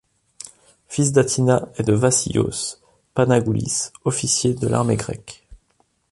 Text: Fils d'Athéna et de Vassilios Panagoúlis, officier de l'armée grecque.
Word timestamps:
Fils 0.87 1.11
d'Athéna 1.11 1.69
et 1.77 1.83
de 1.83 1.93
Vassilios 1.93 2.79
Panagoúlis, 3.13 3.91
officier 4.03 4.55
de 4.55 4.67
l'armée 4.67 4.95
grecque. 4.95 5.45